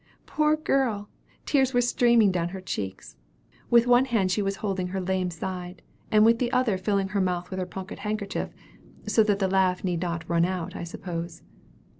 [0.25, 1.09] Poor girl!
[1.45, 3.17] tears were streaming down her cheeks.
[3.69, 7.21] With one hand she was holding her lame side, and with the other filling her
[7.21, 8.49] mouth with her pocket handkerchief,
[9.05, 11.43] that the laugh need not run out, I suppose.